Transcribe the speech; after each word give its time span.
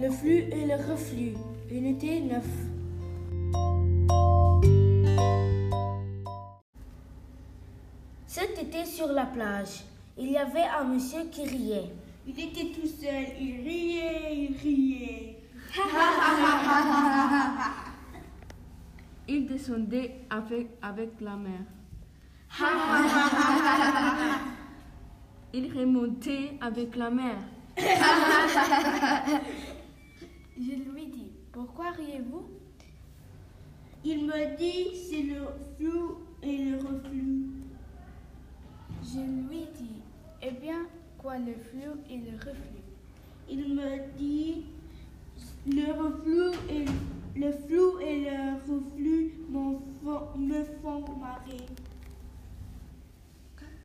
le 0.00 0.10
flux 0.10 0.44
et 0.52 0.64
le 0.66 0.74
reflux. 0.74 1.34
Unité 1.70 2.20
9. 2.20 2.44
Cet 8.26 8.58
été 8.62 8.84
sur 8.84 9.08
la 9.08 9.26
plage, 9.26 9.84
il 10.16 10.30
y 10.30 10.36
avait 10.36 10.66
un 10.78 10.84
monsieur 10.84 11.24
qui 11.30 11.44
riait. 11.44 11.90
Il 12.26 12.38
était 12.38 12.72
tout 12.72 12.86
seul, 12.86 13.26
il 13.40 13.62
riait, 13.62 14.34
il 14.34 14.56
riait. 14.62 15.36
Il 19.26 19.46
descendait 19.46 20.20
avec, 20.30 20.68
avec 20.80 21.20
la 21.20 21.36
mer. 21.36 21.60
Il 25.52 25.72
remontait 25.74 26.58
avec 26.60 26.94
la 26.94 27.10
mer. 27.10 27.36
Pourquoi 31.58 31.90
riez-vous? 31.90 32.46
Il 34.04 34.26
me 34.26 34.56
dit 34.56 34.94
c'est 34.94 35.24
le 35.24 35.40
flou 35.76 36.18
et 36.40 36.56
le 36.56 36.76
reflux. 36.76 37.50
Je 39.02 39.18
lui 39.18 39.66
dis, 39.76 40.00
eh 40.40 40.52
bien, 40.52 40.86
quoi 41.18 41.36
le 41.36 41.54
flux 41.54 41.98
et 42.08 42.18
le 42.18 42.36
reflux? 42.36 42.84
Il 43.50 43.74
me 43.74 44.16
dit 44.16 44.66
le 45.66 45.92
reflux 46.00 46.56
et 46.70 46.84
le 47.36 47.50
flou 47.50 47.98
et 47.98 48.20
le 48.20 48.54
reflux 48.54 49.34
me 49.50 50.62
font 50.80 51.04
marrer. 51.18 51.66